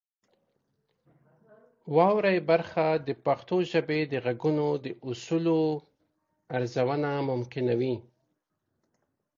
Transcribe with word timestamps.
واورئ 1.95 2.37
برخه 2.49 2.85
د 3.07 3.09
پښتو 3.25 3.57
ژبې 3.71 3.99
د 4.11 4.13
غږونو 4.25 4.67
د 4.83 4.87
اصولو 5.07 5.59
ارزونه 6.57 7.09
ممکنوي. 7.31 7.95